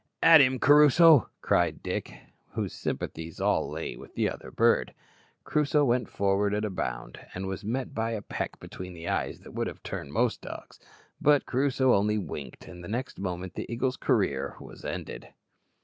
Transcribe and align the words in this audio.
"At 0.23 0.41
him, 0.41 0.57
Crusoe," 0.57 1.29
cried 1.43 1.83
Dick, 1.83 2.17
whose 2.53 2.73
sympathies 2.73 3.39
all 3.39 3.69
lay 3.69 3.95
with 3.95 4.15
the 4.15 4.27
other 4.31 4.49
bird. 4.49 4.95
Crusoe 5.43 5.85
went 5.85 6.09
forward 6.09 6.55
at 6.55 6.65
a 6.65 6.71
bound, 6.71 7.19
and 7.35 7.45
was 7.45 7.63
met 7.63 7.93
by 7.93 8.13
a 8.13 8.23
peck 8.23 8.59
between 8.59 8.93
the 8.95 9.07
eyes 9.07 9.41
that 9.41 9.51
would 9.53 9.67
have 9.67 9.83
turned 9.83 10.11
most 10.11 10.41
dogs; 10.41 10.79
but 11.21 11.45
Crusoe 11.45 11.93
only 11.93 12.17
winked, 12.17 12.67
and 12.67 12.83
the 12.83 12.87
next 12.87 13.19
moment 13.19 13.53
the 13.53 13.71
eagle's 13.71 13.95
career 13.95 14.55
was 14.59 14.83
ended. 14.83 15.35